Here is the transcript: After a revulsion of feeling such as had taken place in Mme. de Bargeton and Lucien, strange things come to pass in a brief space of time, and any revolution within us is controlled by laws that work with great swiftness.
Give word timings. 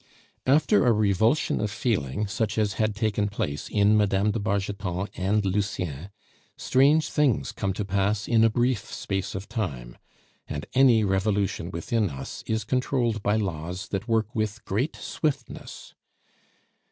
After 0.47 0.83
a 0.83 0.91
revulsion 0.91 1.61
of 1.61 1.69
feeling 1.69 2.25
such 2.25 2.57
as 2.57 2.73
had 2.81 2.95
taken 2.95 3.29
place 3.29 3.69
in 3.69 3.95
Mme. 3.95 4.31
de 4.31 4.39
Bargeton 4.39 5.07
and 5.15 5.45
Lucien, 5.45 6.09
strange 6.57 7.11
things 7.11 7.51
come 7.51 7.71
to 7.73 7.85
pass 7.85 8.27
in 8.27 8.43
a 8.43 8.49
brief 8.49 8.91
space 8.91 9.35
of 9.35 9.47
time, 9.47 9.95
and 10.47 10.65
any 10.73 11.03
revolution 11.03 11.69
within 11.69 12.09
us 12.09 12.43
is 12.47 12.63
controlled 12.63 13.21
by 13.21 13.35
laws 13.35 13.89
that 13.89 14.07
work 14.07 14.33
with 14.33 14.65
great 14.65 14.95
swiftness. 14.95 15.93